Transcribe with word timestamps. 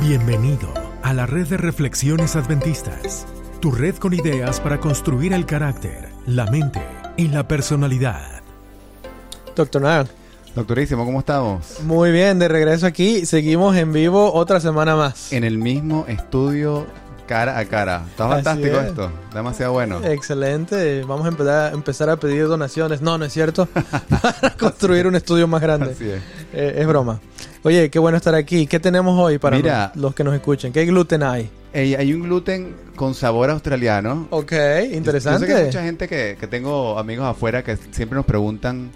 Bienvenido 0.00 0.72
a 1.02 1.12
la 1.12 1.26
red 1.26 1.46
de 1.46 1.58
reflexiones 1.58 2.34
adventistas, 2.34 3.26
tu 3.60 3.70
red 3.70 3.96
con 3.96 4.14
ideas 4.14 4.58
para 4.58 4.80
construir 4.80 5.34
el 5.34 5.44
carácter, 5.44 6.08
la 6.24 6.46
mente 6.46 6.80
y 7.18 7.28
la 7.28 7.46
personalidad. 7.46 8.40
Doctor 9.54 9.82
Nard. 9.82 10.08
Doctorísimo, 10.54 11.04
¿cómo 11.04 11.18
estamos? 11.18 11.80
Muy 11.82 12.12
bien, 12.12 12.38
de 12.38 12.48
regreso 12.48 12.86
aquí. 12.86 13.26
Seguimos 13.26 13.76
en 13.76 13.92
vivo 13.92 14.32
otra 14.32 14.58
semana 14.58 14.96
más. 14.96 15.34
En 15.34 15.44
el 15.44 15.58
mismo 15.58 16.06
estudio 16.08 16.86
cara 17.30 17.58
a 17.58 17.64
cara. 17.66 18.02
Está 18.10 18.26
fantástico 18.26 18.80
es. 18.80 18.88
esto. 18.88 19.12
Demasiado 19.34 19.72
bueno. 19.72 20.02
Excelente. 20.02 21.04
Vamos 21.04 21.26
a 21.26 21.28
empezar, 21.28 21.74
empezar 21.74 22.10
a 22.10 22.16
pedir 22.16 22.48
donaciones. 22.48 23.02
No, 23.02 23.18
no 23.18 23.26
es 23.26 23.32
cierto. 23.32 23.68
para 24.08 24.56
construir 24.56 25.06
un 25.06 25.14
estudio 25.14 25.46
más 25.46 25.60
grande. 25.60 25.92
Así 25.92 26.10
es. 26.10 26.22
Eh, 26.52 26.76
es 26.78 26.86
broma. 26.86 27.20
Oye, 27.62 27.90
qué 27.90 27.98
bueno 27.98 28.16
estar 28.16 28.34
aquí. 28.34 28.66
¿Qué 28.66 28.80
tenemos 28.80 29.18
hoy 29.18 29.38
para 29.38 29.56
Mira. 29.56 29.92
los 29.94 30.14
que 30.14 30.24
nos 30.24 30.34
escuchen? 30.34 30.72
¿Qué 30.72 30.86
gluten 30.86 31.22
hay? 31.22 31.50
Ey, 31.72 31.94
hay 31.94 32.12
un 32.14 32.22
gluten 32.22 32.74
con 32.96 33.14
sabor 33.14 33.50
australiano. 33.50 34.26
Ok, 34.30 34.50
Yo 34.52 34.56
sé 34.58 34.88
que 34.88 34.96
interesante. 34.96 35.54
hay 35.54 35.64
mucha 35.66 35.82
gente 35.82 36.08
que, 36.08 36.36
que 36.40 36.46
tengo 36.46 36.98
amigos 36.98 37.26
afuera 37.26 37.62
que 37.62 37.76
siempre 37.76 38.16
nos 38.16 38.24
preguntan 38.24 38.90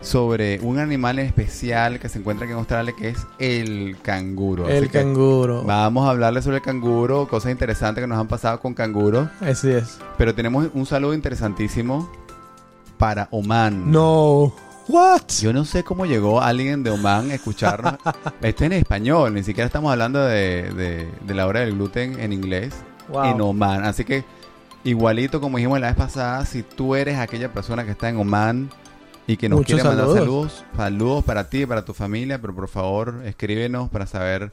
sobre 0.00 0.58
un 0.62 0.78
animal 0.78 1.18
especial 1.18 2.00
que 2.00 2.08
se 2.08 2.18
encuentra 2.18 2.46
aquí 2.46 2.52
en 2.52 2.58
Australia 2.58 2.94
que 2.98 3.10
es 3.10 3.18
el 3.38 3.96
canguro. 4.02 4.68
El 4.68 4.90
canguro. 4.90 5.62
Vamos 5.62 6.06
a 6.06 6.10
hablarle 6.10 6.42
sobre 6.42 6.56
el 6.56 6.62
canguro, 6.62 7.28
cosas 7.28 7.52
interesantes 7.52 8.02
que 8.02 8.08
nos 8.08 8.18
han 8.18 8.26
pasado 8.28 8.60
con 8.60 8.74
canguro. 8.74 9.30
Así 9.40 9.70
es. 9.70 9.98
Pero 10.18 10.34
tenemos 10.34 10.68
un 10.74 10.84
saludo 10.86 11.14
interesantísimo 11.14 12.10
para 12.98 13.28
Oman. 13.30 13.90
No. 13.90 14.52
What? 14.90 15.22
Yo 15.40 15.52
no 15.52 15.64
sé 15.64 15.84
cómo 15.84 16.04
llegó 16.06 16.40
alguien 16.40 16.82
de 16.82 16.90
Oman 16.90 17.30
a 17.30 17.34
escucharnos. 17.34 17.94
Esto 18.42 18.64
en 18.64 18.72
español, 18.72 19.34
ni 19.34 19.42
siquiera 19.42 19.66
estamos 19.66 19.92
hablando 19.92 20.24
de, 20.24 20.70
de- 20.74 21.08
de 21.20 21.34
la 21.34 21.46
hora 21.46 21.60
del 21.60 21.74
gluten 21.74 22.18
en 22.18 22.32
inglés. 22.32 22.74
Wow. 23.08 23.24
En 23.24 23.40
Oman. 23.40 23.84
Así 23.84 24.04
que, 24.04 24.24
igualito 24.84 25.40
como 25.40 25.58
dijimos 25.58 25.78
la 25.80 25.88
vez 25.88 25.96
pasada, 25.96 26.44
si 26.46 26.62
tú 26.62 26.94
eres 26.94 27.18
aquella 27.18 27.52
persona 27.52 27.84
que 27.84 27.90
está 27.92 28.08
en 28.08 28.16
Oman 28.16 28.70
y 29.26 29.36
que 29.36 29.48
nos 29.48 29.58
Muchos 29.60 29.74
quiere 29.80 29.88
mandar 29.88 30.06
saludos. 30.06 30.52
saludos, 30.52 30.64
saludos 30.76 31.24
para 31.24 31.48
ti 31.48 31.62
y 31.62 31.66
para 31.66 31.84
tu 31.84 31.94
familia, 31.94 32.40
pero 32.40 32.54
por 32.54 32.68
favor 32.68 33.22
escríbenos 33.24 33.88
para 33.90 34.06
saber 34.06 34.52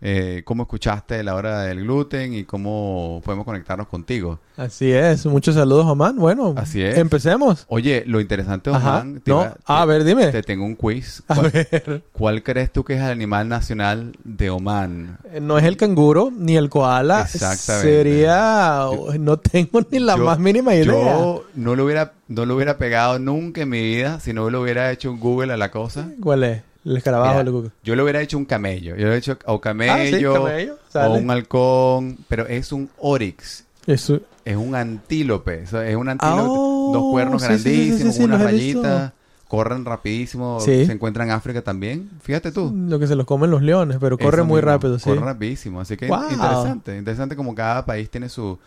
eh, 0.00 0.42
cómo 0.44 0.64
escuchaste 0.64 1.22
la 1.22 1.34
hora 1.34 1.62
del 1.62 1.80
gluten 1.82 2.34
y 2.34 2.44
cómo 2.44 3.22
podemos 3.24 3.44
conectarnos 3.46 3.88
contigo. 3.88 4.38
Así 4.56 4.90
es. 4.92 5.24
Muchos 5.26 5.54
saludos, 5.54 5.86
Oman. 5.86 6.16
Bueno, 6.16 6.54
Así 6.56 6.82
es. 6.82 6.96
empecemos. 6.98 7.64
Oye, 7.68 8.04
lo 8.06 8.20
interesante. 8.20 8.70
Oman, 8.70 9.22
No. 9.26 9.40
iba- 9.42 9.56
A 9.66 9.80
te- 9.82 9.86
ver, 9.88 10.04
dime. 10.04 10.26
te 10.28 10.42
tengo 10.42 10.64
un 10.64 10.74
quiz. 10.76 11.22
A 11.28 11.34
¿Cuál, 11.34 11.50
ver. 11.50 12.02
cuál 12.12 12.42
crees 12.42 12.72
tú 12.72 12.84
que 12.84 12.94
es 12.94 13.00
el 13.00 13.10
animal 13.10 13.48
nacional 13.48 14.12
de 14.24 14.50
Oman? 14.50 15.18
Eh, 15.32 15.40
No 15.40 15.58
es 15.58 15.64
el 15.64 15.76
canguro 15.76 16.30
ni 16.36 16.56
el 16.56 16.68
koala. 16.68 17.22
Exactamente. 17.22 17.88
Sería. 17.90 18.86
No 19.18 19.38
tengo 19.38 19.80
ni 19.90 19.98
la 19.98 20.16
Yo- 20.16 20.24
más 20.24 20.38
mínima 20.38 20.74
idea. 20.74 20.84
Yo 20.86 21.44
no 21.54 21.74
lo 21.76 21.84
hubiera, 21.84 22.12
no 22.28 22.44
lo 22.46 22.54
hubiera 22.56 22.76
pegado 22.78 23.18
nunca 23.18 23.62
en 23.62 23.68
mi 23.70 23.80
vida 23.82 24.20
si 24.20 24.32
no 24.32 24.48
lo 24.50 24.60
hubiera 24.62 24.90
hecho 24.92 25.10
un 25.10 25.20
Google 25.20 25.52
a 25.52 25.56
la 25.56 25.70
cosa. 25.70 26.08
¿Cuál 26.20 26.44
es? 26.44 26.62
El 26.86 26.96
escarabajo 26.96 27.38
Mira, 27.40 27.50
Google. 27.50 27.70
yo 27.82 27.96
lo 27.96 28.04
hubiera 28.04 28.20
hecho 28.22 28.38
un 28.38 28.44
camello. 28.44 28.94
Yo 28.96 29.06
lo 29.08 29.12
he 29.12 29.18
hecho 29.18 29.36
o 29.46 29.54
Ah, 29.56 29.60
camello, 29.60 30.18
sí, 30.18 30.22
camello, 30.24 30.78
o 30.94 31.14
un 31.14 31.30
halcón, 31.30 32.18
pero 32.28 32.46
es 32.46 32.72
un 32.72 32.88
oryx. 32.98 33.64
Eso. 33.86 34.20
Es 34.44 34.56
un 34.56 34.74
antílope. 34.74 35.62
es 35.64 35.72
un 35.96 36.08
antílope. 36.08 36.42
Oh, 36.46 36.90
dos 36.92 37.10
cuernos 37.10 37.42
sí, 37.42 37.48
grandísimos, 37.48 38.14
sí, 38.14 38.22
unas 38.22 38.40
rayitas. 38.42 39.12
Corren 39.48 39.84
rapidísimo. 39.84 40.58
Se 40.60 40.82
encuentran 40.90 41.28
en 41.28 41.34
África 41.34 41.62
también. 41.62 42.10
Fíjate 42.20 42.50
tú. 42.52 42.72
Lo 42.74 42.98
que 42.98 43.06
se 43.06 43.14
los 43.16 43.26
comen 43.26 43.50
los 43.50 43.62
leones, 43.62 43.98
pero 44.00 44.16
corre 44.18 44.38
Eso 44.38 44.44
muy 44.46 44.56
mismo, 44.56 44.70
rápido, 44.72 44.98
sí. 44.98 45.04
Corre 45.10 45.20
rapidísimo. 45.20 45.80
Así 45.80 45.96
que 45.96 46.08
Wow. 46.08 46.30
interesante. 46.30 46.96
Interesante 46.96 47.36
como 47.36 47.54
cada 47.54 47.84
país 47.84 48.08
tiene 48.10 48.28
su... 48.28 48.58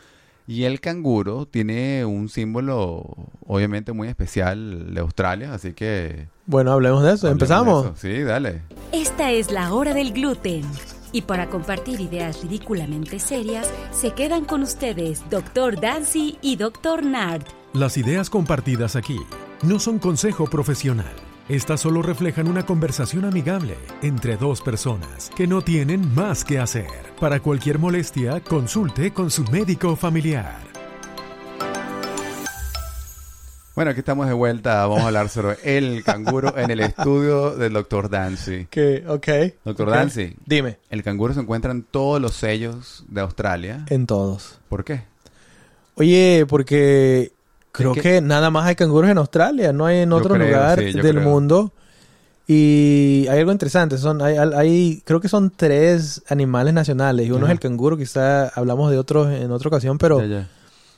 Y 0.49 0.63
el 0.63 0.81
canguro 0.81 1.45
tiene 1.45 2.05
un 2.05 2.27
símbolo 2.27 3.05
obviamente 3.45 3.93
muy 3.93 4.07
especial 4.07 4.95
de 4.95 4.99
Australia. 4.99 5.53
Así 5.53 5.73
que... 5.73 6.27
Bueno, 6.47 6.71
hablemos 6.71 7.03
de 7.03 7.13
eso. 7.13 7.27
hablemos 7.27 7.43
Empezamos. 7.43 7.83
de 7.83 7.89
eso. 7.89 8.17
Sí, 8.17 8.23
dale. 8.23 8.63
Esta 8.91 9.29
es 9.29 9.51
la 9.51 9.71
hora 9.71 9.93
del 9.93 10.11
gluten. 10.11 10.63
Y 11.11 11.21
para 11.21 11.51
compartir 11.51 12.01
ideas 12.01 12.41
ridículamente 12.41 13.19
serias, 13.19 13.71
se 13.91 14.13
quedan 14.15 14.43
con 14.43 14.63
ustedes 14.63 15.23
Dr. 15.29 15.79
Dancy 15.79 16.39
y 16.41 16.55
Dr. 16.55 17.05
Nard. 17.05 17.43
Las 17.73 17.97
ideas 17.97 18.31
compartidas 18.31 18.95
aquí 18.95 19.19
no 19.61 19.79
son 19.79 19.99
consejo 19.99 20.47
profesional. 20.47 21.28
Estas 21.49 21.81
solo 21.81 22.03
reflejan 22.03 22.47
una 22.47 22.63
conversación 22.63 23.25
amigable 23.25 23.75
entre 24.03 24.37
dos 24.37 24.61
personas 24.61 25.31
que 25.35 25.47
no 25.47 25.63
tienen 25.63 26.13
más 26.13 26.45
que 26.45 26.59
hacer. 26.59 26.85
Para 27.19 27.39
cualquier 27.39 27.79
molestia, 27.79 28.39
consulte 28.39 29.11
con 29.11 29.31
su 29.31 29.43
médico 29.45 29.95
familiar. 29.95 30.59
Bueno, 33.73 33.89
aquí 33.89 34.01
estamos 34.01 34.27
de 34.27 34.33
vuelta. 34.33 34.85
Vamos 34.85 35.01
a 35.01 35.07
hablar 35.07 35.29
sobre 35.29 35.57
el 35.63 36.03
canguro 36.03 36.55
en 36.55 36.69
el 36.69 36.81
estudio 36.81 37.55
del 37.55 37.73
Dr. 37.73 38.11
Dancy. 38.11 38.67
Que, 38.69 39.03
ok. 39.07 39.27
Doctor. 39.65 39.89
Dancy. 39.89 40.35
Dime. 40.45 40.77
El 40.91 41.01
canguro 41.01 41.33
se 41.33 41.39
encuentra 41.39 41.71
en 41.71 41.81
todos 41.81 42.21
los 42.21 42.35
sellos 42.35 43.05
de 43.07 43.21
Australia. 43.21 43.85
En 43.89 44.05
todos. 44.05 44.59
¿Por 44.69 44.83
qué? 44.83 45.01
Oye, 45.95 46.45
porque 46.47 47.31
creo 47.71 47.93
que- 47.93 48.01
que... 48.01 48.21
nada 48.21 48.49
más 48.49 48.65
hay 48.65 48.75
canguros 48.75 49.09
en 49.09 49.17
Australia, 49.17 49.71
no 49.73 49.85
hay 49.85 49.99
en 49.99 50.11
otro 50.13 50.35
creo, 50.35 50.47
lugar 50.47 50.79
sí, 50.79 50.91
del 50.93 51.15
creo. 51.17 51.21
mundo. 51.29 51.73
Y 52.47 53.27
hay 53.29 53.39
algo 53.39 53.51
interesante, 53.51 53.97
son 53.99 54.21
hay, 54.23 54.37
hay- 54.37 55.03
creo 55.05 55.19
que 55.21 55.29
son 55.29 55.51
tres 55.55 56.23
animales 56.29 56.73
nacionales 56.73 57.27
y 57.27 57.31
uno 57.31 57.45
es 57.45 57.51
el 57.51 57.59
canguro, 57.59 57.95
quizá 57.95 58.47
hablamos 58.47 58.89
de 58.89 58.97
otros 58.97 59.31
en 59.31 59.51
otra 59.51 59.67
ocasión, 59.67 59.97
pero 59.99 60.19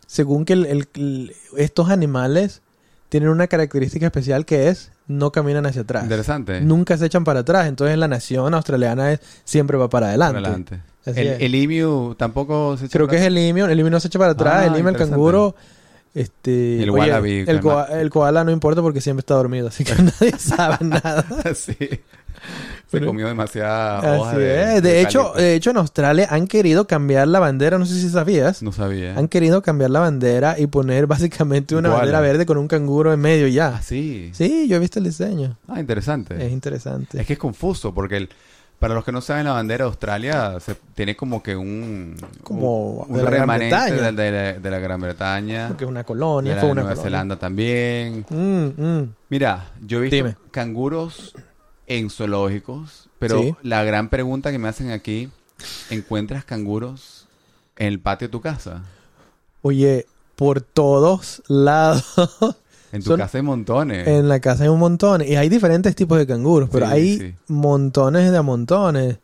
según 0.08 0.46
que 0.46 0.54
el- 0.54 1.34
estos 1.58 1.90
animales 1.90 2.62
tienen 3.10 3.28
una 3.28 3.48
característica 3.48 4.06
especial 4.06 4.46
que 4.46 4.70
es 4.70 4.92
no 5.08 5.34
caminan 5.34 5.66
hacia 5.66 5.82
atrás. 5.82 6.04
Interesante. 6.04 6.62
Nunca 6.62 6.98
se 6.98 7.06
echan 7.08 7.26
para 7.26 7.42
atrás, 7.42 7.68
entonces 7.68 7.98
la 7.98 8.08
nación 8.08 8.54
australiana 8.54 9.12
es, 9.12 9.20
siempre 9.44 9.76
va 9.78 9.90
para 9.90 10.08
adelante. 10.08 10.80
El, 11.06 11.54
el 11.56 12.16
tampoco 12.16 12.78
se 12.78 12.86
echa 12.86 12.94
Creo 12.94 13.08
que 13.10 13.18
es 13.18 13.24
el 13.24 13.34
limio, 13.34 13.66
el 13.66 13.76
limio 13.76 13.92
no 13.92 14.00
se 14.00 14.08
echa 14.08 14.20
para 14.20 14.32
atrás, 14.32 14.56
Ah, 14.60 14.66
el 14.68 14.74
limio, 14.74 14.90
el 14.92 14.96
canguro, 14.96 15.56
este... 16.14 16.84
El 16.84 16.90
oye, 16.90 17.00
wallaby, 17.00 17.46
el, 17.48 18.10
koala 18.10 18.44
no 18.44 18.52
importa 18.52 18.82
porque 18.82 19.02
siempre 19.02 19.22
está 19.22 19.36
dormido, 19.36 19.68
así 19.70 19.84
que 19.84 19.94
nadie 20.02 20.38
sabe 20.38 20.78
nada. 20.86 21.26
sí. 21.56 21.76
Se 22.88 22.98
Pero- 22.98 23.08
comió 23.08 23.28
demasiada 23.28 24.18
hoja 24.20 24.32
Así 24.32 24.40
de, 24.40 24.76
es. 24.78 24.84
De 24.84 25.02
hecho, 25.02 25.32
de 25.38 25.56
hecho, 25.56 25.70
en 25.70 25.78
Australia 25.78 26.28
han 26.30 26.48
querido 26.48 26.88
cambiar 26.88 27.28
la 27.28 27.40
bandera, 27.40 27.78
no 27.78 27.86
sé 27.86 27.94
si 28.02 28.10
sabías. 28.10 28.62
no 28.64 28.72
sabía. 28.72 29.16
Han 29.18 29.28
querido 29.28 29.62
cambiar 29.62 29.92
la 29.92 30.00
bandera 30.02 30.60
y 30.60 30.68
poner 30.68 31.08
básicamente 31.08 31.76
una 31.76 31.90
Koala. 31.90 32.00
bandera 32.00 32.20
verde 32.22 32.46
con 32.46 32.58
un 32.58 32.68
canguro 32.68 33.14
en 33.14 33.20
medio 33.20 33.48
ya. 33.48 33.76
Ah, 33.78 33.82
sí. 33.82 34.32
Sí, 34.34 34.68
yo 34.68 34.76
he 34.76 34.80
visto 34.80 35.00
el 35.00 35.06
diseño. 35.06 35.58
Ah, 35.68 35.80
interesante. 35.80 36.44
Es 36.46 36.52
interesante. 36.52 37.22
Es 37.22 37.28
que 37.28 37.34
es 37.34 37.40
confuso 37.40 37.94
porque 37.94 38.18
el, 38.18 38.30
para 38.82 38.96
los 38.96 39.06
que 39.06 39.12
no 39.12 39.22
saben 39.22 39.46
la 39.46 39.52
bandera 39.52 39.86
de 39.86 39.90
Australia 39.90 40.60
se, 40.60 40.74
tiene 40.96 41.16
como 41.16 41.44
que 41.44 41.56
un 41.56 42.18
Como 42.42 42.94
un, 43.04 43.16
de 43.16 43.26
remanente 43.26 43.76
de, 43.94 44.12
de 44.12 44.32
la, 44.32 44.54
de 44.60 44.72
la 44.72 44.80
Gran 44.80 45.00
Bretaña, 45.00 45.68
Porque 45.68 45.84
es 45.84 45.90
una 45.90 46.00
de 46.00 46.06
colonia, 46.06 46.56
la 46.56 46.62
fue 46.62 46.72
una 46.72 46.82
Nueva 46.82 46.96
colonia. 46.96 47.04
Zelanda 47.20 47.36
también. 47.38 48.26
Mm, 48.28 48.82
mm. 48.84 49.16
Mira, 49.30 49.72
yo 49.86 50.00
he 50.00 50.02
visto 50.02 50.16
Dime. 50.16 50.36
canguros 50.50 51.36
en 51.86 52.10
zoológicos, 52.10 53.08
pero 53.20 53.40
Sí. 53.40 53.56
la 53.62 53.84
gran 53.84 54.10
pregunta 54.10 54.52
que 54.52 54.58
me 54.58 54.68
hacen 54.68 54.90
aquí, 54.90 55.30
¿encuentras 55.92 56.44
canguros 56.44 57.28
en 57.78 57.86
el 57.86 58.00
patio 58.00 58.30
de 58.30 58.32
tu 58.32 58.42
casa? 58.42 58.82
Oye, 59.62 60.08
por 60.36 60.62
todos 60.62 61.44
lados 61.48 62.04
En 62.92 63.02
tu 63.02 63.10
Son- 63.12 63.20
casa 63.20 63.38
hay 63.38 63.44
montones. 63.44 64.08
en 64.08 64.28
la 64.28 64.40
casa 64.40 64.64
hay 64.64 64.70
un 64.70 64.80
montón. 64.80 65.22
Y 65.22 65.36
hay 65.36 65.50
diferentes 65.50 65.96
tipos 65.96 66.18
de 66.18 66.28
canguros, 66.28 66.70
pero 66.72 66.86
Sí, 66.88 66.92
hay 66.92 67.18
sí. 67.18 67.34
montones 67.48 68.32
de 68.32 68.38
a 68.38 68.42
montones. 68.42 69.18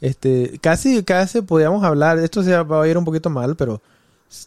Este, 0.00 0.58
casi, 0.60 1.02
casi 1.04 1.42
podríamos 1.42 1.84
hablar, 1.84 2.18
esto 2.18 2.42
se 2.42 2.56
va 2.62 2.82
a 2.82 2.88
ir 2.88 2.98
un 2.98 3.04
poquito 3.04 3.30
mal, 3.30 3.54
pero 3.56 3.80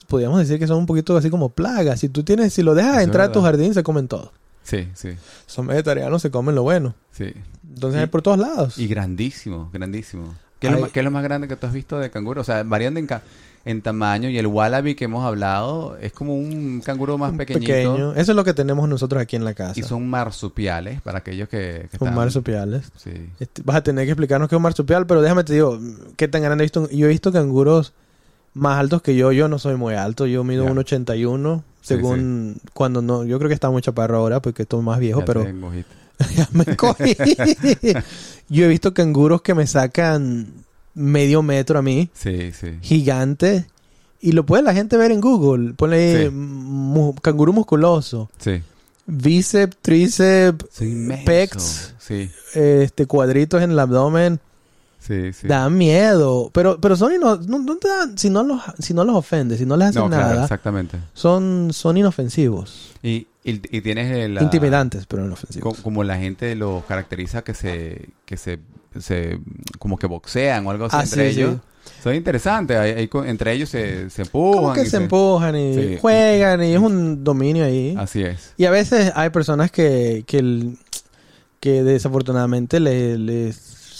podríamos 0.08 0.40
decir 0.40 0.60
que 0.60 0.68
son 0.68 0.80
un 0.80 0.86
poquito 0.86 1.16
así 1.16 1.30
como 1.30 1.50
plagas. 1.50 2.00
Si 2.00 2.10
tú 2.10 2.24
tienes, 2.24 2.54
si 2.54 2.62
lo 2.64 2.74
dejas 2.76 2.96
Eso 2.96 3.02
entrar 3.04 3.30
a 3.30 3.32
tu 3.32 3.42
jardín, 3.42 3.74
se 3.74 3.84
comen 3.84 4.08
todo. 4.08 4.34
Sí, 4.64 4.88
sí, 4.96 5.10
Son 5.46 5.68
vegetarianos, 5.68 6.22
se 6.24 6.32
comen 6.32 6.56
lo 6.56 6.64
bueno. 6.64 6.96
sí. 7.12 7.32
Entonces 7.76 8.00
Y- 8.00 8.02
hay 8.04 8.08
por 8.08 8.22
todos 8.22 8.38
lados. 8.40 8.78
Y 8.78 8.88
grandísimo, 8.88 9.70
grandísimo. 9.74 10.34
¿Qué 10.68 10.74
es, 10.74 10.74
lo 10.76 10.82
más, 10.82 10.92
qué 10.92 11.00
es 11.00 11.04
lo 11.06 11.12
más 11.12 11.24
grande 11.24 11.48
que 11.48 11.56
tú 11.56 11.68
has 11.68 11.74
visto 11.74 12.00
de 12.00 12.10
canguro? 12.10 12.42
O 12.42 12.44
sea, 12.44 12.64
varían 12.64 12.98
en, 12.98 13.08
ca- 13.08 13.22
en 13.66 13.82
tamaño 13.82 14.30
y 14.30 14.38
el 14.38 14.48
wallaby 14.48 14.94
que 14.96 15.06
hemos 15.06 15.26
hablado 15.26 15.98
es 16.00 16.12
como 16.14 16.36
un 16.36 16.82
canguro 16.86 17.18
más 17.18 17.34
pequeñito. 17.34 17.66
Pequeño. 17.72 18.12
Eso 18.14 18.32
es 18.32 18.36
lo 18.36 18.44
que 18.44 18.54
tenemos 18.54 18.88
nosotros 18.88 19.22
aquí 19.22 19.36
en 19.36 19.44
la 19.46 19.54
casa. 19.54 19.80
Y 19.80 19.84
son 19.84 20.08
marsupiales 20.08 21.02
para 21.02 21.20
aquellos 21.20 21.50
que, 21.50 21.88
que 21.92 21.98
Son 21.98 22.08
están- 22.10 22.16
marsupiales. 22.16 22.92
Sí. 22.98 23.12
Este, 23.40 23.62
vas 23.64 23.78
a 23.78 23.84
tener 23.84 24.06
que 24.06 24.12
explicarnos 24.12 24.50
qué 24.50 24.56
es 24.56 24.58
un 24.58 24.64
marsupial, 24.64 25.08
pero 25.08 25.22
déjame 25.22 25.44
te 25.44 25.54
digo, 25.54 25.80
qué 26.16 26.28
tan 26.28 26.42
grande 26.44 26.64
he 26.64 26.66
visto. 26.66 26.90
Yo 26.92 27.06
he 27.08 27.10
visto 27.10 27.32
canguros 27.32 27.94
más 28.54 28.80
altos 28.80 29.02
que 29.02 29.16
yo. 29.16 29.32
Yo 29.32 29.48
no 29.48 29.58
soy 29.60 29.76
muy 29.76 29.96
alto, 29.96 30.26
yo 30.28 30.44
mido 30.44 30.66
Ya. 30.66 30.72
1,81. 30.72 31.64
Sí, 31.82 31.94
Según 31.96 32.58
cuando 32.74 33.02
no, 33.04 33.24
yo 33.26 33.38
creo 33.38 33.48
que 33.48 33.54
está 33.54 33.70
muy 33.70 33.82
chaparro 33.82 34.18
ahora 34.18 34.42
porque 34.42 34.64
estoy 34.64 34.82
más 34.82 35.00
viejo, 35.00 35.20
Ya 35.20 35.26
pero 35.26 35.44
te. 35.44 35.54
ya 36.36 36.48
me 36.52 36.76
cogí. 36.76 37.16
yo 38.50 38.66
he 38.66 38.68
visto 38.68 38.94
canguros 38.94 39.42
que 39.42 39.54
me 39.54 39.68
sacan 39.68 40.48
medio 40.94 41.42
metro 41.42 41.80
a 41.80 41.82
mí, 41.82 42.10
Sí, 42.14 42.52
sí. 42.54 42.78
gigante. 42.82 43.68
Y 44.22 44.32
lo 44.32 44.46
puede 44.46 44.64
la 44.64 44.74
gente 44.74 44.98
ver 44.98 45.12
en 45.12 45.22
Google. 45.22 45.74
Ponle 45.74 46.26
Sí. 46.26 46.30
mu- 46.32 47.14
canguro 47.16 47.54
musculoso. 47.54 48.30
Sí. 48.40 48.62
Bíceps, 49.08 49.78
tríceps, 49.82 50.66
pecs, 51.26 51.94
Sí, 52.00 52.30
este, 52.56 53.06
cuadritos 53.06 53.62
en 53.62 53.72
el 53.72 53.80
abdomen. 53.80 54.40
sí, 55.00 55.32
sí. 55.34 55.48
Da 55.48 55.70
miedo. 55.70 56.50
Pero, 56.54 56.80
pero 56.82 56.96
son 56.96 57.12
no, 57.20 57.36
no 57.38 57.76
te 57.78 57.88
dan- 57.88 58.18
si 58.18 58.32
no 58.32 58.42
los, 58.42 58.62
si 58.80 58.96
no 58.96 59.04
los 59.04 59.16
ofendes, 59.16 59.60
si 59.60 59.66
no 59.68 59.78
les 59.78 59.90
haces 59.90 60.02
No, 60.02 60.08
claro, 60.08 60.30
nada, 60.30 60.44
exactamente. 60.44 60.98
son, 61.14 61.70
son 61.72 61.98
inofensivos. 61.98 62.94
Y, 63.04 63.28
y, 63.46 63.78
y 63.78 63.82
tienes. 63.82 64.30
Intimidantes, 64.42 65.06
pero 65.06 65.24
inofensivos. 65.26 65.78
co- 65.78 65.84
como 65.84 66.04
la 66.04 66.18
gente 66.18 66.56
los 66.56 66.84
caracteriza 66.86 67.44
que 67.44 67.54
se... 67.54 68.10
Que 68.26 68.36
se, 68.38 68.60
se 69.00 69.40
como 69.80 69.98
que 69.98 70.08
boxean 70.08 70.66
o 70.66 70.72
algo 70.72 70.86
así 70.86 70.96
Ah, 70.98 71.04
entre 71.04 71.30
sí, 71.30 71.36
sí. 71.36 71.42
ellos. 71.42 71.58
Son 72.04 72.16
interesantes. 72.16 72.78
Hay- 72.78 73.10
entre 73.28 73.52
ellos 73.54 73.70
se, 73.70 74.10
se 74.10 74.24
empujan. 74.24 74.62
Como 74.64 74.74
que 74.74 74.82
y 74.82 74.86
se 74.88 74.98
empujan 74.98 75.56
y 75.56 75.74
Sí. 75.76 75.98
juegan 76.02 76.64
y 76.64 76.74
es 76.74 76.80
un 76.80 77.24
dominio 77.24 77.66
ahí. 77.66 77.94
Así 77.98 78.24
es. 78.24 78.54
Y 78.58 78.66
a 78.66 78.72
veces 78.72 79.12
hay 79.16 79.30
personas 79.30 79.70
que, 79.72 80.24
que, 80.26 80.40
el- 80.40 80.78
que 81.60 81.84
desafortunadamente 81.84 82.80
le, 82.80 83.18
le- 83.18 83.54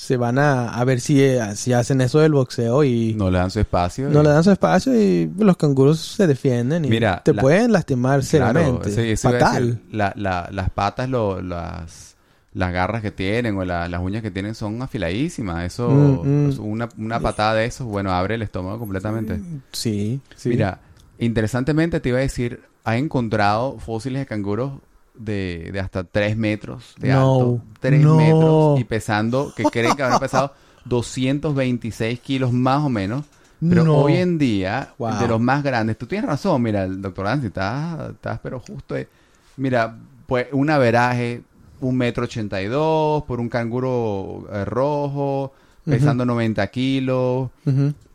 se 0.06 0.18
van 0.18 0.38
a, 0.40 0.70
a 0.70 0.84
ver 0.86 1.02
si, 1.02 1.20
si 1.56 1.74
hacen 1.74 2.00
eso 2.02 2.20
del 2.20 2.32
boxeo 2.34 2.84
y 2.84 3.14
no, 3.14 3.26
No 3.26 3.32
le 3.32 3.40
dan 3.40 3.52
su 3.52 3.60
espacio. 3.60 4.10
le 4.10 4.20
y- 4.20 4.24
dan 4.24 4.44
su 4.44 4.52
espacio 4.52 4.94
y 5.00 5.30
los 5.38 5.58
canguros 5.58 6.00
se 6.00 6.28
defienden 6.28 6.86
y 6.86 6.90
Mira, 6.90 7.22
te 7.24 7.34
la- 7.34 7.42
pueden 7.42 7.72
lastimar 7.72 8.24
seriamente. 8.24 9.18
Fatal. 9.18 9.82
La- 9.92 10.14
la- 10.16 10.48
las 10.52 10.70
patas, 10.70 11.10
lo- 11.10 11.42
las, 11.42 12.16
las 12.54 12.72
garras 12.72 13.02
que 13.02 13.12
tienen 13.12 13.58
o 13.58 13.66
la- 13.66 13.90
las 13.90 14.00
uñas 14.02 14.22
que 14.22 14.32
tienen 14.32 14.56
son 14.56 14.82
afiladísimas. 14.82 15.66
Eso, 15.66 15.90
Mm, 15.90 16.48
mm. 16.48 16.60
una, 16.60 16.90
una 16.98 17.20
patada 17.20 17.56
de 17.56 17.66
esos, 17.66 17.86
bueno, 17.88 18.12
abre 18.12 18.36
el 18.36 18.42
estómago 18.44 18.80
completamente. 18.80 19.42
Sí, 19.72 20.22
sí. 20.36 20.50
Mira, 20.50 20.80
interesantemente 21.20 22.00
te 22.00 22.10
iba 22.10 22.20
a 22.20 22.22
decir, 22.22 22.62
ha 22.84 22.98
encontrado 22.98 23.80
fósiles 23.80 24.22
de 24.22 24.26
canguros 24.28 24.74
de, 25.18 25.70
de 25.72 25.80
hasta 25.80 26.04
3 26.04 26.36
metros 26.38 26.96
de 27.00 27.12
No, 27.12 27.40
alto. 27.40 27.62
3 27.80 28.02
no. 28.04 28.16
metros 28.16 28.80
y 28.80 28.84
pesando, 28.84 29.54
que 29.56 29.70
creen 29.70 29.96
que 29.96 30.04
habrán 30.04 30.20
pesado 30.20 30.54
226 30.86 32.20
kilos 32.20 32.52
más 32.52 32.84
o 32.84 32.90
menos. 32.90 33.26
Pero 33.60 33.84
No. 33.86 33.96
hoy 33.96 34.16
en 34.18 34.38
día, 34.38 34.94
Wow. 34.98 35.18
de 35.20 35.28
los 35.28 35.40
más 35.42 35.64
grandes, 35.64 35.98
tú 35.98 36.06
tienes 36.06 36.30
razón, 36.30 36.62
mira, 36.62 36.84
el 36.84 37.02
doctor 37.02 37.26
Nancy, 37.26 37.48
estás, 37.48 38.12
estás 38.12 38.40
pero 38.44 38.60
justo, 38.60 38.96
ahí. 38.96 39.08
mira, 39.58 39.96
pues 40.28 40.48
un 40.52 40.70
averaje, 40.70 41.42
un 41.80 41.98
metro 41.98 42.26
ochenta 42.26 42.62
y 42.62 42.68
dos, 42.68 43.24
por 43.24 43.40
un 43.40 43.50
canguro 43.50 44.46
eh, 44.52 44.66
rojo, 44.66 45.54
pesando 45.84 46.26
90 46.26 46.68
kilos, 46.68 47.50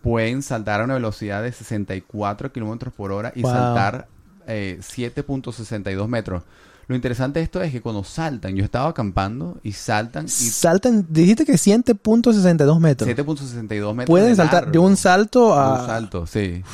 pueden 0.03 0.43
saltar 0.43 0.81
a 0.81 0.85
una 0.85 0.95
velocidad 0.95 1.43
de 1.43 1.53
64 1.53 2.53
kilómetros 2.53 2.93
por 2.95 3.13
hora 3.13 3.33
y 3.35 3.43
Wow. 3.43 3.51
saltar 3.53 4.09
eh, 4.47 4.79
7.62 4.81 6.09
metros. 6.09 6.43
Lo 6.91 6.97
interesante 6.97 7.39
de 7.39 7.45
esto 7.45 7.63
es 7.63 7.71
que 7.71 7.81
cuando 7.81 8.03
saltan, 8.03 8.57
yo 8.57 8.65
estaba 8.65 8.89
acampando 8.89 9.59
y 9.63 9.71
saltan 9.71 10.25
y 10.25 10.29
Saltan, 10.29 11.07
dijiste 11.09 11.47
que 11.47 11.53
7.62 11.53 12.81
metros. 12.81 13.09
7.62 13.09 13.95
metros. 13.95 14.07
Pueden 14.07 14.31
de 14.31 14.35
saltar 14.35 14.73
de 14.73 14.79
un 14.81 14.97
salto 14.97 15.55
De 15.55 15.61
a... 15.61 15.69
un 15.81 15.87
salto, 15.87 16.27
sí. 16.27 16.65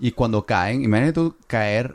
Y 0.00 0.10
cuando 0.10 0.44
caen, 0.44 0.82
imagínate 0.82 1.12
tú 1.12 1.36
caer 1.46 1.94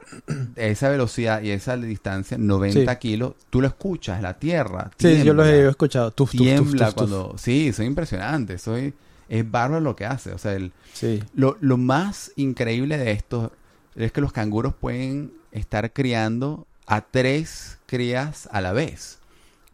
a 0.58 0.62
esa 0.62 0.88
velocidad 0.88 1.42
y 1.42 1.52
a 1.52 1.54
esa 1.56 1.76
distancia, 1.76 2.38
90 2.38 2.94
Sí. 2.94 2.98
kilos, 2.98 3.34
tú 3.50 3.60
lo 3.60 3.68
escuchas, 3.68 4.22
la 4.22 4.36
tierra. 4.40 4.90
Sí, 4.98 5.22
yo 5.26 5.34
los 5.34 5.46
he 5.46 5.68
escuchado. 5.68 6.12
Tuf, 6.12 6.32
Tiembla 6.32 6.86
tuf. 6.88 6.96
cuando... 6.96 7.36
Sí, 7.38 7.74
soy 7.74 7.88
impresionante. 7.88 8.58
Soy... 8.58 8.94
Es 9.28 9.52
bárbaro 9.52 9.82
lo 9.82 9.98
que 9.98 10.06
hace. 10.06 10.32
O 10.32 10.38
sea, 10.38 10.54
el, 10.54 10.72
Sí. 10.94 11.22
lo, 11.36 11.58
lo 11.60 11.76
más 11.76 12.32
increíble 12.38 12.98
de 12.98 13.12
esto 13.12 13.52
es 13.98 14.14
que 14.14 14.22
los 14.22 14.32
canguros 14.32 14.74
pueden 14.80 15.34
estar 15.52 15.92
criando 15.92 16.66
a 16.90 17.02
tres 17.02 17.78
crías 17.86 18.50
a 18.52 18.62
la 18.62 18.74
vez. 18.74 19.20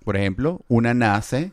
Por 0.04 0.18
ejemplo, 0.18 0.62
una 0.68 0.94
nace 0.94 1.52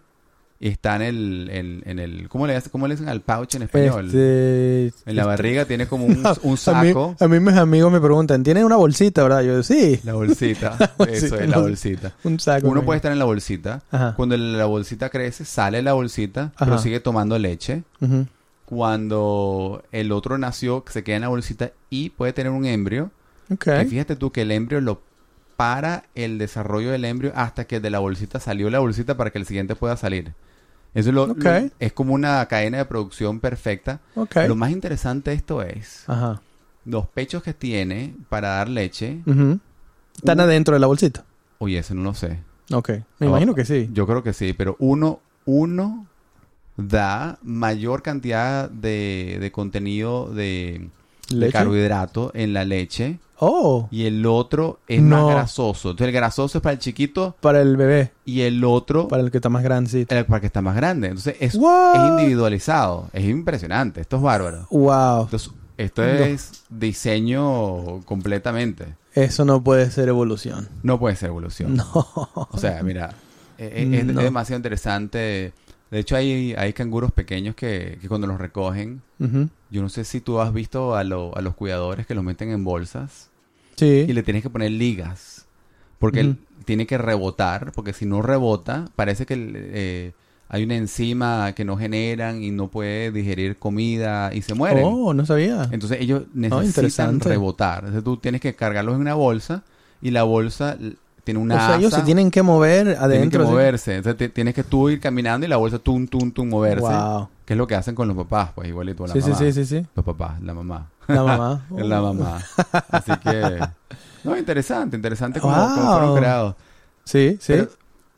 y 0.61 0.69
está 0.69 0.95
en 0.97 1.03
el... 1.03 1.49
En, 1.53 1.83
en 1.87 1.99
el 1.99 2.29
¿cómo, 2.29 2.47
le, 2.47 2.61
¿Cómo 2.71 2.87
le 2.89 2.95
dicen 2.95 3.09
al 3.09 3.21
pouch 3.21 3.55
en 3.55 3.63
español? 3.63 4.07
Este, 4.07 4.93
En 5.07 5.17
la 5.17 5.25
barriga 5.25 5.65
tiene 5.65 5.87
como 5.87 6.05
un, 6.07 6.19
un 6.19 6.27
A 6.27 6.33
mí, 6.43 6.57
saco. 6.57 7.17
a 7.19 7.29
mí 7.29 7.41
mis 7.41 7.55
amigos 7.57 7.91
me 7.93 8.01
preguntan, 8.01 8.43
¿tiene 8.43 8.65
una 8.65 8.77
bolsita, 8.77 9.23
verdad? 9.23 9.43
Yo, 9.43 9.63
sí, 9.63 10.01
La 10.05 10.15
bolsita. 10.15 10.77
bolsita, 10.99 11.27
Eso 11.27 11.37
es, 11.39 11.49
la 11.49 11.59
bolsita. 11.59 12.13
un 12.25 12.39
saco. 12.41 12.69
Uno 12.69 12.85
puede 12.85 12.97
estar 12.97 13.13
en 13.13 13.19
la 13.21 13.25
bolsita. 13.25 13.83
Ajá. 13.91 14.15
Cuando 14.17 14.37
la 14.37 14.67
bolsita 14.67 15.09
crece, 15.11 15.45
sale 15.45 15.81
la 15.83 15.93
bolsita, 15.95 16.53
pero 16.59 16.79
sigue 16.79 17.01
tomando 17.01 17.39
leche. 17.39 17.85
Ujú. 18.01 18.27
Cuando 18.67 19.83
el 19.93 20.13
otro 20.13 20.39
nació, 20.39 20.85
se 20.91 21.05
queda 21.05 21.17
en 21.17 21.23
la 21.23 21.29
bolsita 21.29 21.73
y 21.91 22.11
puede 22.11 22.33
tener 22.33 22.51
un 22.53 22.65
embrio. 22.65 23.11
Ok. 23.51 23.65
Que 23.65 23.85
fíjate 23.85 24.17
tú 24.17 24.33
que 24.33 24.43
el 24.43 24.51
embrio 24.51 24.81
lo 24.81 25.01
para 25.63 26.03
el 26.17 26.39
desarrollo 26.39 26.91
del 26.91 27.05
embrio 27.05 27.33
hasta 27.37 27.67
que 27.69 27.79
de 27.79 27.89
la 27.89 28.01
bolsita 28.01 28.41
salió 28.41 28.69
la 28.69 28.81
bolsita 28.81 29.17
para 29.17 29.31
que 29.31 29.39
el 29.39 29.47
siguiente 29.47 29.77
pueda 29.77 29.97
salir. 29.97 30.35
Eso 30.93 31.11
es, 31.11 31.15
lo, 31.15 31.37
es 31.79 31.93
como 31.93 32.15
una 32.15 32.45
cadena 32.47 32.79
de 32.79 32.85
producción 32.85 33.39
perfecta. 33.39 34.01
Lo 34.49 34.57
más 34.57 34.73
interesante 34.73 35.31
de 35.31 35.37
esto 35.37 35.63
es 35.63 36.03
Ajá. 36.09 36.43
los 36.85 37.07
pechos 37.07 37.45
que 37.45 37.55
tiene 37.55 38.13
para 38.29 38.49
dar 38.57 38.69
leche. 38.69 39.21
Están 40.17 40.41
adentro 40.41 40.75
de 40.75 40.81
la 40.81 40.89
bolsita. 40.89 41.25
Oye, 41.59 41.79
eso 41.79 41.95
no 41.95 42.03
lo 42.03 42.15
sé. 42.15 42.41
Ok. 42.73 42.91
Me 43.21 43.29
imagino 43.29 43.55
que 43.55 43.65
sí. 43.65 43.89
Yo 43.93 44.05
creo 44.09 44.25
que 44.25 44.33
sí, 44.33 44.55
pero 44.55 44.75
uno, 44.81 45.21
uno 45.45 46.09
da 46.77 47.39
mayor 47.45 48.03
cantidad 48.03 48.69
de, 48.69 49.39
de 49.41 49.53
contenido 49.53 50.35
de, 50.35 50.91
de 51.33 51.47
¿Leche? 51.47 51.53
carbohidrato 51.53 52.31
en 52.35 52.53
la 52.53 52.65
leche 52.65 53.19
Oh, 53.45 53.89
y 53.91 54.07
el 54.07 54.25
otro 54.25 54.79
es 54.87 55.03
No. 55.03 55.27
más 55.27 55.35
grasoso. 55.35 55.91
Entonces 55.91 56.07
el 56.09 56.15
grasoso 56.15 56.59
es 56.59 56.63
para 56.63 56.75
el 56.75 56.79
chiquito 56.79 57.35
para 57.41 57.61
el 57.61 57.77
bebé, 57.77 58.13
y 58.25 58.43
el 58.43 58.63
otro 58.65 59.09
para 59.09 59.21
el 59.23 59.33
que 59.33 59.39
está 59.39 59.49
más 59.49 59.65
grandecito. 59.65 60.15
el 60.15 60.27
para 60.27 60.41
que 60.41 60.47
está 60.47 60.63
más 60.63 60.77
grande. 60.77 61.09
Entonces 61.09 61.35
es, 61.41 61.57
individualizado. 61.57 63.09
Es 63.13 63.25
impresionante. 63.25 64.01
Esto 64.01 64.17
es 64.17 64.23
bárbaro. 64.23 64.67
Wow. 64.71 65.23
Entonces, 65.25 65.51
esto 65.77 66.03
No. 66.03 66.09
es 66.09 66.63
diseño 66.71 68.03
completamente. 68.05 68.95
Eso 69.15 69.45
no 69.45 69.63
puede 69.63 69.91
ser 69.91 70.09
evolución. 70.09 70.69
No 70.83 70.99
puede 70.99 71.17
ser 71.17 71.29
evolución. 71.31 71.75
No. 71.77 71.85
O 71.95 72.59
sea, 72.59 72.83
mira, 72.83 73.15
es, 73.59 73.87
No. 73.89 73.97
es 73.97 74.07
demasiado 74.25 74.59
interesante. 74.59 75.53
De 75.93 76.01
hecho, 76.01 76.17
hay, 76.17 76.55
hay 76.57 76.73
canguros 76.73 77.13
pequeños 77.13 77.55
que, 77.55 77.99
que 78.01 78.09
cuando 78.09 78.27
los 78.27 78.39
recogen, 78.39 79.03
yo 79.71 79.83
no 79.83 79.89
sé 79.89 80.05
si 80.05 80.21
tú 80.21 80.41
has 80.41 80.53
visto 80.53 80.97
a, 80.97 81.05
lo- 81.05 81.37
a 81.37 81.41
los 81.43 81.55
cuidadores 81.55 82.07
que 82.07 82.15
los 82.17 82.25
meten 82.25 82.51
en 82.51 82.65
bolsas 82.65 83.29
Sí. 83.77 84.07
y 84.09 84.13
le 84.13 84.23
tienes 84.25 84.43
que 84.43 84.51
poner 84.51 84.71
ligas. 84.73 85.47
Porque 86.01 86.21
él 86.21 86.37
tiene 86.65 86.87
que 86.87 86.99
rebotar, 86.99 87.71
porque 87.73 87.93
si 87.93 88.07
no 88.07 88.23
rebota, 88.23 88.87
parece 88.97 89.25
que 89.27 89.35
eh, 89.55 90.13
hay 90.49 90.65
una 90.65 90.77
enzima 90.77 91.53
que 91.55 91.65
no 91.65 91.77
generan 91.77 92.43
y 92.43 92.51
no 92.51 92.69
puede 92.69 93.13
digerir 93.13 93.57
comida 93.59 94.35
y 94.35 94.43
se 94.43 94.55
mueren. 94.55 94.85
Oh, 94.87 95.15
no 95.15 95.25
sabía. 95.27 95.69
Entonces 95.73 96.01
ellos 96.01 96.23
necesitan 96.35 96.67
interesante. 96.67 97.29
rebotar. 97.29 97.81
Entonces 97.81 98.03
tú 98.03 98.17
tienes 98.17 98.41
que 98.41 98.55
cargarlos 98.55 98.95
en 98.97 99.03
una 99.03 99.15
bolsa 99.15 99.63
y 100.01 100.11
la 100.11 100.25
bolsa 100.25 100.77
tiene 101.25 101.39
una 101.41 101.55
o 101.55 101.59
sea, 101.59 101.77
ellos 101.77 101.91
se 101.91 101.97
asa. 101.97 102.05
tienen 102.05 102.31
que 102.31 102.43
mover 102.43 102.85
Tienen 102.85 102.99
que 102.99 103.05
adentro. 103.05 103.45
¿sí? 103.45 103.51
moverse. 103.51 103.97
Entonces 103.97 104.19
ti- 104.19 104.29
tienes 104.29 104.55
que 104.55 104.65
tú 104.65 104.89
ir 104.91 105.01
caminando 105.01 105.47
y 105.47 105.49
la 105.49 105.57
bolsa 105.57 105.79
tum, 105.79 106.07
tum, 106.07 106.31
tum, 106.33 106.49
moverse. 106.49 106.81
Wow. 106.87 107.29
Que 107.45 107.55
es 107.55 107.57
lo 107.59 107.67
que 107.67 107.75
hacen 107.75 107.95
con 107.95 108.09
los 108.09 108.17
papás, 108.17 108.51
pues 108.55 108.69
igualito 108.69 109.07
la 109.07 109.13
Sí, 109.13 109.21
sí, 109.21 109.31
mamá. 109.31 109.39
sí, 109.39 109.53
sí, 109.53 109.65
sí. 109.67 109.87
Los 109.95 110.05
papás, 110.05 110.41
la 110.43 110.55
mamá. 110.55 110.89
La 111.09 111.23
mamá. 111.23 111.65
La 111.77 112.01
mamá. 112.01 112.41
Así 112.91 113.13
que... 113.23 113.61
No, 114.25 114.37
interesante, 114.37 114.95
interesante 114.97 115.41
cómo, 115.41 115.57
Wow. 115.57 115.75
cómo 115.75 115.93
fueron 115.93 116.17
creados. 116.17 116.55
Sí, 117.05 117.37
sí. 117.41 117.55
Pero 117.55 117.69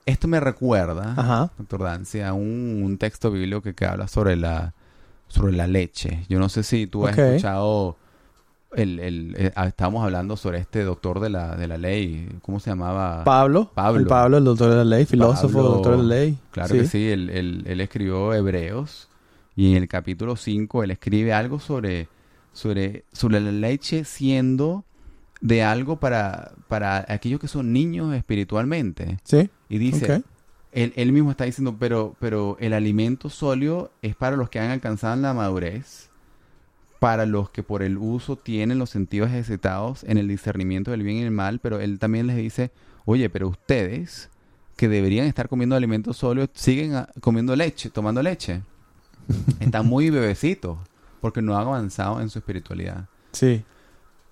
esto 0.04 0.28
me 0.28 0.38
recuerda, 0.38 1.14
Ajá. 1.16 1.50
doctor 1.56 1.82
Dancy, 1.82 2.20
a 2.20 2.34
un, 2.34 2.82
un 2.84 2.98
texto 2.98 3.30
bíblico 3.30 3.62
que, 3.62 3.74
que 3.74 3.86
habla 3.86 4.06
sobre 4.06 4.36
la, 4.36 4.74
sobre 5.28 5.54
la 5.54 5.66
leche. 5.66 6.26
Yo 6.28 6.38
no 6.38 6.50
sé 6.50 6.62
si 6.62 6.86
tú 6.86 7.06
has 7.06 7.16
escuchado... 7.16 7.96
El, 8.76 8.98
el, 9.00 9.34
eh, 9.38 9.52
ah, 9.54 9.66
estábamos 9.68 10.04
hablando 10.04 10.36
sobre 10.36 10.58
este 10.58 10.82
doctor 10.82 11.20
de 11.20 11.30
la, 11.30 11.56
de 11.56 11.68
la 11.68 11.78
ley. 11.78 12.28
¿Cómo 12.42 12.60
se 12.60 12.70
llamaba? 12.70 13.22
Pablo. 13.24 13.70
Pablo. 13.74 14.00
El 14.00 14.06
Pablo, 14.06 14.38
el 14.38 14.44
doctor 14.44 14.70
de 14.70 14.76
la 14.76 14.84
ley, 14.84 15.04
filósofo, 15.06 15.54
Pablo, 15.58 15.68
doctor 15.70 15.96
de 15.96 16.02
la 16.02 16.14
ley. 16.16 16.38
Claro 16.50 16.74
que 16.74 16.86
sí, 16.86 17.08
él, 17.10 17.30
él- 17.30 17.62
él 17.66 17.80
escribió 17.80 18.32
Hebreos 18.34 19.08
y 19.56 19.72
en 19.76 19.82
el 19.82 19.88
capítulo 19.88 20.36
5 20.36 20.82
él 20.82 20.90
escribe 20.90 21.32
algo 21.32 21.60
sobre, 21.60 22.08
sobre, 22.52 23.04
sobre 23.12 23.40
la 23.40 23.52
leche 23.52 24.04
siendo 24.04 24.84
de 25.40 25.62
algo 25.62 25.96
para, 26.00 26.52
para 26.68 27.04
aquellos 27.08 27.38
que 27.40 27.48
son 27.48 27.72
niños 27.72 28.14
espiritualmente. 28.14 29.18
Sí. 29.24 29.50
Y 29.68 29.78
dice, 29.78 30.22
él, 30.72 30.92
él 30.96 31.12
mismo 31.12 31.30
está 31.30 31.44
diciendo, 31.44 31.76
pero, 31.78 32.16
pero 32.18 32.56
el 32.60 32.72
alimento 32.72 33.28
sólido 33.28 33.90
es 34.02 34.16
para 34.16 34.36
los 34.36 34.48
que 34.48 34.58
han 34.58 34.70
alcanzado 34.70 35.14
la 35.20 35.34
madurez, 35.34 36.10
para 37.04 37.26
los 37.26 37.50
que 37.50 37.62
por 37.62 37.82
el 37.82 37.98
uso 37.98 38.36
tienen 38.36 38.78
los 38.78 38.88
sentidos 38.88 39.28
ejercitados 39.28 40.04
en 40.04 40.16
el 40.16 40.26
discernimiento 40.26 40.90
del 40.90 41.02
bien 41.02 41.18
y 41.18 41.22
el 41.22 41.30
mal, 41.30 41.58
pero 41.58 41.78
él 41.78 41.98
también 41.98 42.26
les 42.26 42.34
dice, 42.34 42.70
oye, 43.04 43.28
pero 43.28 43.46
ustedes 43.46 44.30
que 44.74 44.88
deberían 44.88 45.26
estar 45.26 45.50
comiendo 45.50 45.76
alimentos 45.76 46.16
sólidos, 46.16 46.48
siguen 46.54 46.94
ah, 46.94 47.10
comiendo 47.20 47.54
leche, 47.56 47.90
tomando 47.90 48.22
leche. 48.22 48.62
están 49.60 49.84
muy 49.84 50.08
bebecitos 50.08 50.78
porque 51.20 51.42
no 51.42 51.54
han 51.58 51.66
avanzado 51.66 52.22
en 52.22 52.30
su 52.30 52.38
espiritualidad. 52.38 53.04
Sí. 53.32 53.62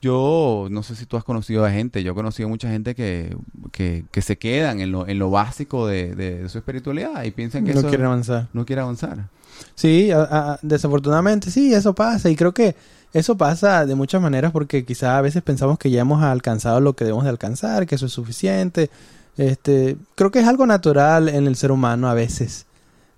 Yo 0.02 0.66
no 0.68 0.82
sé 0.82 0.96
si 0.96 1.06
tú 1.06 1.16
has 1.16 1.22
conocido 1.22 1.64
a 1.64 1.70
gente, 1.70 2.02
yo 2.02 2.10
he 2.10 2.14
conocido 2.14 2.48
mucha 2.48 2.68
gente 2.68 2.94
que, 2.96 3.36
que, 3.70 4.04
que 4.10 4.20
se 4.20 4.36
quedan 4.36 4.80
en 4.80 4.90
lo, 4.90 5.06
en 5.06 5.18
lo 5.20 5.30
básico 5.30 5.86
de, 5.86 6.14
de 6.16 6.48
su 6.48 6.58
espiritualidad 6.58 7.22
y 7.22 7.30
piensan 7.30 7.64
que 7.64 7.72
No 7.72 7.78
eso 7.80 7.88
quieren 7.88 8.06
avanzar. 8.06 8.48
no 8.52 8.66
quiere 8.66 8.82
avanzar. 8.82 9.28
Sí, 9.76 10.10
a- 10.10 10.22
a- 10.54 10.58
desafortunadamente 10.60 11.50
sí, 11.52 11.72
eso 11.72 11.94
pasa. 11.94 12.28
Y 12.30 12.34
creo 12.36 12.52
que 12.52 12.74
eso 13.12 13.36
pasa 13.36 13.86
de 13.86 13.94
muchas 13.94 14.20
maneras 14.20 14.50
porque 14.50 14.84
quizá 14.84 15.18
a 15.18 15.20
veces 15.22 15.40
pensamos 15.42 15.78
que 15.78 15.88
ya 15.90 16.00
hemos 16.00 16.20
alcanzado 16.22 16.80
lo 16.80 16.94
que 16.94 17.04
debemos 17.04 17.22
de 17.24 17.30
alcanzar, 17.30 17.86
que 17.86 17.94
eso 17.94 18.06
es 18.06 18.12
suficiente. 18.12 18.90
Este, 19.36 19.96
creo 20.16 20.32
que 20.32 20.40
es 20.40 20.48
algo 20.48 20.66
natural 20.66 21.28
en 21.28 21.46
el 21.46 21.54
ser 21.54 21.70
humano 21.70 22.08
a 22.08 22.14
veces 22.14 22.66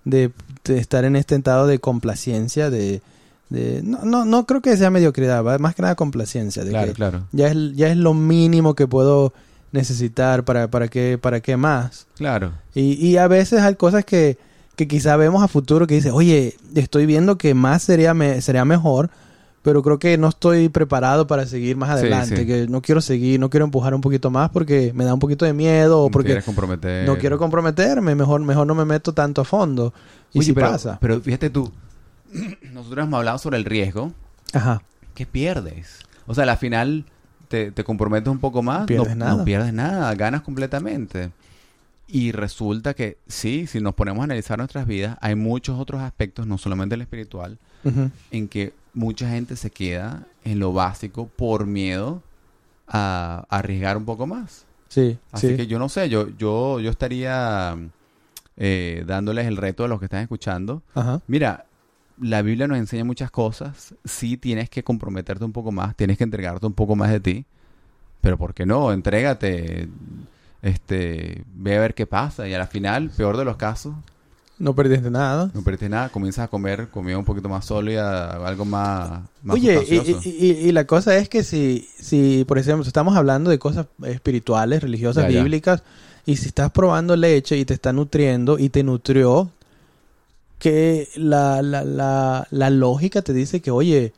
de, 0.03 0.31
de 0.63 0.77
estar 0.77 1.03
en 1.03 1.15
este 1.15 1.35
estado 1.35 1.65
de 1.65 1.79
complacencia, 1.79 2.69
de, 2.69 3.01
de 3.49 3.81
no, 3.83 4.03
no, 4.03 4.25
no 4.25 4.45
creo 4.45 4.61
que 4.61 4.75
sea 4.77 4.89
mediocridad, 4.89 5.43
¿va? 5.43 5.57
más 5.57 5.75
que 5.75 5.81
nada 5.81 5.95
complacencia, 5.95 6.63
de 6.63 6.71
Claro, 6.71 6.87
que 6.87 6.93
claro. 6.93 7.27
ya 7.31 7.47
es, 7.47 7.55
ya 7.75 7.89
es 7.89 7.97
lo 7.97 8.13
mínimo 8.13 8.75
que 8.75 8.87
puedo 8.87 9.33
necesitar 9.71 10.43
para, 10.45 10.69
para 10.69 10.87
qué, 10.87 11.19
para 11.21 11.41
qué 11.41 11.57
más. 11.57 12.07
Claro. 12.15 12.53
Y, 12.73 12.93
y 12.93 13.17
a 13.17 13.27
veces 13.27 13.61
hay 13.61 13.75
cosas 13.75 14.05
que, 14.05 14.37
que 14.75 14.87
quizá 14.87 15.15
vemos 15.17 15.43
a 15.43 15.47
futuro 15.47 15.87
que 15.87 15.95
dice, 15.95 16.11
oye, 16.11 16.55
estoy 16.75 17.05
viendo 17.05 17.37
que 17.37 17.53
más 17.53 17.83
sería, 17.83 18.13
me, 18.13 18.41
sería 18.41 18.65
mejor, 18.65 19.09
pero 19.61 19.81
creo 19.81 19.97
que 19.99 20.17
no 20.17 20.29
estoy 20.29 20.69
preparado 20.69 21.27
para 21.27 21.45
seguir 21.45 21.75
más 21.75 21.89
adelante, 21.89 22.37
sí. 22.37 22.45
que 22.45 22.67
no 22.67 22.81
quiero 22.81 23.01
seguir, 23.01 23.39
no 23.39 23.49
quiero 23.49 23.65
empujar 23.65 23.95
un 23.95 24.01
poquito 24.01 24.29
más 24.29 24.49
porque 24.49 24.91
me 24.93 25.05
da 25.05 25.13
un 25.13 25.19
poquito 25.19 25.43
de 25.45 25.53
miedo 25.53 26.03
o 26.03 26.11
porque 26.11 26.35
no 27.05 27.17
quiero 27.17 27.37
comprometerme, 27.37 28.15
mejor, 28.15 28.41
mejor 28.41 28.67
no 28.67 28.75
me 28.75 28.85
meto 28.85 29.13
tanto 29.13 29.41
a 29.41 29.45
fondo. 29.45 29.93
Y 30.33 30.43
si 30.43 30.53
pero, 30.53 30.69
pasa. 30.69 30.97
pero 31.01 31.19
fíjate 31.19 31.49
tú, 31.49 31.71
nosotros 32.73 33.05
hemos 33.05 33.17
hablado 33.17 33.37
sobre 33.37 33.57
el 33.57 33.65
riesgo. 33.65 34.11
Ajá. 34.53 34.81
¿Qué 35.13 35.25
pierdes? 35.25 35.99
O 36.27 36.33
sea, 36.33 36.43
al 36.49 36.57
final 36.57 37.05
te, 37.47 37.71
te 37.71 37.83
comprometes 37.83 38.27
un 38.29 38.39
poco 38.39 38.61
más. 38.61 38.85
Pierdes 38.85 39.15
no, 39.15 39.25
nada. 39.25 39.37
no 39.37 39.45
pierdes 39.45 39.73
nada, 39.73 40.13
ganas 40.15 40.41
completamente. 40.41 41.31
Y 42.07 42.31
resulta 42.31 42.93
que 42.93 43.17
sí, 43.27 43.65
si 43.67 43.79
nos 43.81 43.95
ponemos 43.95 44.21
a 44.21 44.25
analizar 44.25 44.57
nuestras 44.59 44.85
vidas, 44.85 45.17
hay 45.21 45.35
muchos 45.35 45.79
otros 45.79 46.01
aspectos, 46.01 46.45
no 46.45 46.57
solamente 46.57 46.95
el 46.95 47.01
espiritual, 47.01 47.57
en 48.31 48.47
que 48.47 48.73
mucha 48.93 49.29
gente 49.29 49.55
se 49.55 49.71
queda 49.71 50.23
en 50.43 50.59
lo 50.59 50.71
básico 50.71 51.27
por 51.27 51.65
miedo 51.65 52.21
a, 52.87 53.45
a 53.49 53.57
arriesgar 53.57 53.97
un 53.97 54.05
poco 54.05 54.27
más. 54.27 54.65
Sí, 54.87 55.17
Así 55.31 55.49
sí. 55.49 55.57
que 55.57 55.67
yo 55.67 55.79
no 55.79 55.89
sé, 55.89 56.07
yo, 56.09 56.29
yo, 56.37 56.79
yo 56.79 56.89
estaría 56.91 57.75
eh, 58.57 59.03
dándoles 59.07 59.47
el 59.47 59.57
reto 59.57 59.83
a 59.83 59.87
los 59.87 59.99
que 59.99 60.05
están 60.05 60.21
escuchando. 60.21 60.83
Ajá. 60.93 61.21
Mira, 61.27 61.65
la 62.21 62.41
Biblia 62.41 62.67
nos 62.67 62.77
enseña 62.77 63.03
muchas 63.03 63.31
cosas. 63.31 63.93
Sí 64.05 64.37
tienes 64.37 64.69
que 64.69 64.83
comprometerte 64.83 65.43
un 65.45 65.51
poco 65.51 65.71
más, 65.71 65.95
tienes 65.95 66.17
que 66.17 66.23
entregarte 66.23 66.65
un 66.65 66.73
poco 66.73 66.95
más 66.95 67.11
de 67.11 67.19
ti. 67.19 67.45
Pero 68.21 68.37
¿por 68.37 68.53
qué 68.53 68.65
no? 68.65 68.91
Entrégate, 68.91 69.87
este, 70.61 71.43
ve 71.53 71.77
a 71.77 71.79
ver 71.81 71.93
qué 71.93 72.05
pasa. 72.07 72.47
Y 72.47 72.53
a 72.53 72.57
la 72.57 72.67
final, 72.67 73.09
peor 73.11 73.37
de 73.37 73.45
los 73.45 73.57
casos, 73.57 73.93
No 74.57 74.73
perdiste 74.73 75.11
nada. 75.11 75.51
no 75.53 75.61
perdiste 75.61 75.89
nada, 75.89 76.09
comienzas 76.09 76.45
a 76.45 76.47
comer 76.47 76.87
comida 76.89 77.17
un 77.17 77.25
poquito 77.25 77.49
más 77.49 77.65
sólida, 77.65 78.31
algo 78.47 78.65
más, 78.65 79.21
más 79.43 79.55
Oye, 79.57 79.83
y, 79.89 79.95
y- 79.95 80.45
y- 80.45 80.69
y 80.69 80.71
la 80.71 80.85
cosa 80.85 81.17
es 81.17 81.27
que 81.29 81.43
si, 81.43 81.87
si, 81.99 82.45
por 82.47 82.57
ejemplo, 82.57 82.83
estamos 82.87 83.15
hablando 83.17 83.49
de 83.49 83.59
cosas 83.59 83.87
espirituales, 84.05 84.81
religiosas, 84.81 85.25
Ya, 85.25 85.29
ya. 85.29 85.39
bíblicas, 85.43 85.83
y 86.25 86.37
si 86.37 86.47
estás 86.47 86.71
probando 86.71 87.15
leche 87.15 87.57
y 87.57 87.65
te 87.65 87.73
está 87.75 87.91
nutriendo 87.93 88.57
y 88.57 88.69
te 88.69 88.81
nutrió, 88.83 89.51
que 90.59 91.09
la, 91.15 91.61
la, 91.61 91.83
la, 91.83 92.47
la 92.51 92.69
lógica 92.69 93.21
te 93.21 93.33
dice 93.33 93.61
que, 93.61 93.71
oye, 93.71 94.13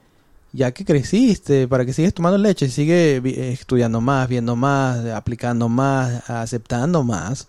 ya 0.53 0.71
que 0.71 0.85
creciste, 0.85 1.67
para 1.67 1.85
que 1.85 1.93
sigues 1.93 2.13
tomando 2.13 2.37
leche, 2.37 2.69
sigue 2.69 3.21
estudiando 3.51 4.01
más, 4.01 4.27
viendo 4.27 4.55
más, 4.55 5.05
aplicando 5.07 5.69
más, 5.69 6.29
aceptando 6.29 7.03
más. 7.03 7.47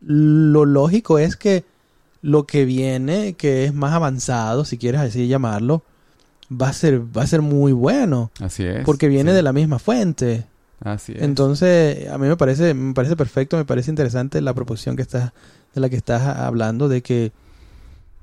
Lo 0.00 0.64
lógico 0.64 1.18
es 1.18 1.36
que 1.36 1.64
lo 2.22 2.46
que 2.46 2.64
viene, 2.64 3.34
que 3.34 3.64
es 3.64 3.74
más 3.74 3.92
avanzado, 3.92 4.64
si 4.64 4.78
quieres 4.78 5.00
así 5.00 5.26
llamarlo, 5.26 5.82
va 6.50 6.68
a 6.68 6.72
ser, 6.72 7.00
va 7.16 7.22
a 7.22 7.26
ser 7.26 7.42
muy 7.42 7.72
bueno. 7.72 8.30
Así 8.40 8.64
es. 8.64 8.84
Porque 8.84 9.08
viene 9.08 9.32
sí. 9.32 9.36
de 9.36 9.42
la 9.42 9.52
misma 9.52 9.78
fuente. 9.78 10.46
Así 10.80 11.12
es. 11.12 11.22
Entonces, 11.22 12.08
a 12.08 12.18
mí 12.18 12.28
me 12.28 12.36
parece, 12.36 12.74
me 12.74 12.94
parece 12.94 13.16
perfecto, 13.16 13.56
me 13.56 13.64
parece 13.64 13.90
interesante 13.90 14.40
la 14.40 14.54
proposición 14.54 14.96
que 14.96 15.02
estás, 15.02 15.32
de 15.74 15.80
la 15.80 15.88
que 15.88 15.96
estás 15.96 16.22
hablando, 16.22 16.88
de 16.88 17.02
que, 17.02 17.32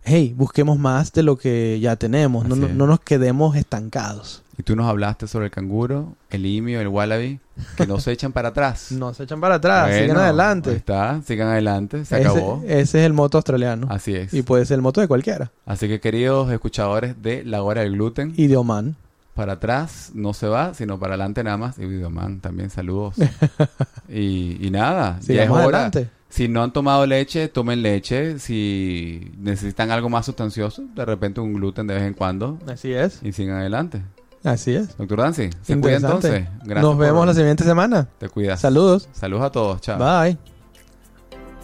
hey, 0.10 0.34
busquemos 0.36 0.78
más 0.80 1.14
de 1.14 1.24
lo 1.24 1.38
que 1.38 1.80
ya 1.80 1.96
tenemos, 1.96 2.46
no, 2.48 2.56
no, 2.56 2.68
no 2.68 2.88
nos 2.88 3.00
quedemos 3.00 3.56
estancados. 3.56 4.44
Y 4.58 4.64
tú 4.64 4.76
nos 4.76 4.88
hablaste 4.88 5.26
sobre 5.28 5.46
el 5.46 5.52
canguro, 5.52 6.16
el 6.32 6.46
imio, 6.46 6.82
el 6.82 6.90
wallaby, 6.90 7.40
que 7.78 7.88
no 7.88 8.00
se 8.02 8.12
echan 8.12 8.34
para 8.34 8.50
atrás. 8.50 8.88
No 8.92 9.14
se 9.14 9.24
echan 9.24 9.40
para 9.40 9.56
atrás, 9.56 9.88
sigan 9.94 10.08
Bueno, 10.08 10.20
ahí 10.20 10.26
adelante. 10.28 10.74
está, 10.76 11.22
sigan 11.26 11.48
adelante, 11.48 12.04
se 12.04 12.20
Ese, 12.20 12.28
acabó. 12.28 12.62
ese 12.66 13.00
es 13.00 13.06
el 13.06 13.14
moto 13.14 13.38
australiano. 13.38 13.88
Así 13.90 14.14
es. 14.16 14.34
Y 14.34 14.42
puede 14.42 14.66
ser 14.66 14.76
el 14.76 14.82
moto 14.82 15.00
de 15.00 15.08
cualquiera. 15.08 15.52
Así 15.66 15.88
que 15.88 16.02
queridos 16.02 16.52
escuchadores 16.52 17.22
de 17.22 17.46
La 17.46 17.64
Hora 17.64 17.82
del 17.82 17.94
Gluten, 17.94 18.34
Y 18.36 18.48
de 18.48 18.58
Oman. 18.58 18.98
para 19.34 19.54
atrás 19.54 20.12
no 20.14 20.34
se 20.34 20.48
va, 20.48 20.74
sino 20.74 21.00
para 21.00 21.14
adelante 21.14 21.42
nada 21.44 21.56
más. 21.56 21.80
Y 21.80 21.86
Videoman 21.86 22.42
también 22.42 22.70
saludos. 22.70 23.16
y, 24.10 24.58
y 24.66 24.70
nada, 24.72 25.20
ya 25.22 25.44
es 25.44 25.50
hora. 25.50 25.64
adelante. 25.64 26.10
Si 26.30 26.48
no 26.48 26.62
han 26.64 26.72
tomado 26.72 27.06
leche, 27.08 27.48
tomen 27.48 27.82
leche. 27.82 28.38
Si 28.40 29.32
necesitan 29.40 29.90
algo 29.92 30.10
más 30.10 30.26
sustancioso, 30.28 30.84
de 30.94 31.04
repente 31.06 31.42
un 31.42 31.54
gluten 31.54 31.88
de 31.88 31.96
vez 31.96 32.04
en 32.04 32.14
cuando. 32.14 32.60
Así 32.68 32.94
es. 32.94 33.20
Y 33.24 33.32
sigan 33.32 33.58
adelante. 33.58 34.02
Así 34.44 34.74
es. 34.76 34.96
Doctor 34.98 35.20
Dancy, 35.20 35.50
se 35.64 35.78
cuida 35.80 35.96
entonces. 35.98 36.46
Gracias 36.64 36.82
Nos 36.84 36.96
por- 36.96 37.06
vemos 37.06 37.26
la 37.26 37.34
siguiente 37.34 37.64
semana. 37.64 38.08
Te 38.20 38.30
cuidas. 38.30 38.62
Saludos. 38.62 39.10
Saludos 39.12 39.44
a 39.46 39.52
todos. 39.52 39.82
Chao. 39.82 39.98
Bye. 39.98 40.38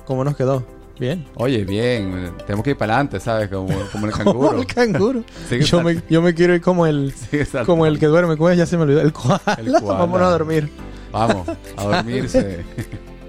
¿Cómo 0.06 0.24
nos 0.24 0.36
quedó? 0.36 0.66
Bien. 1.00 1.26
Oye, 1.36 1.64
bien. 1.64 2.32
Tenemos 2.46 2.64
que 2.64 2.72
ir 2.72 2.78
para 2.78 2.94
adelante, 2.96 3.20
¿sabes? 3.20 3.50
Como, 3.50 3.68
como 3.92 4.08
el 4.08 4.12
Como 4.14 4.24
canguro. 4.24 4.58
el 4.60 4.66
canguro. 4.66 5.24
Yo 5.62 5.82
me, 5.84 6.02
yo 6.10 6.22
me 6.22 6.34
quiero 6.34 6.54
ir 6.56 6.62
como 6.62 6.86
el, 6.86 7.14
como 7.66 7.86
el 7.86 8.00
que 8.00 8.08
duerme. 8.08 8.36
¿Cómo 8.36 8.50
es? 8.50 8.58
Ya 8.58 8.66
se 8.66 8.78
me 8.78 8.84
olvidó. 8.84 9.02
El 9.02 9.14
koala. 9.14 9.42
El 9.58 9.72
koala. 9.74 9.82
Vámonos 10.00 10.28
a 10.28 10.32
dormir. 10.32 10.70
Vamos, 11.12 11.48
a 11.78 11.84
dormirse. 11.84 12.66